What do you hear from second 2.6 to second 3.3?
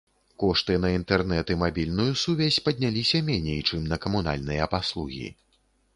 падняліся